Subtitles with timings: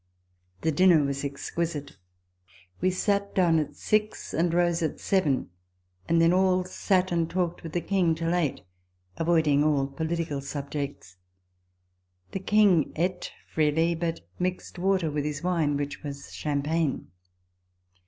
[0.61, 1.95] The dinner was exquisite.
[2.79, 5.51] We sat down at six, and rose at seven;
[6.09, 8.61] and then all sat and talked with the King till eight,
[9.17, 11.17] avoiding all political subjects.
[12.31, 17.11] The King eat freely, but mixed water with his wine, which was champagne.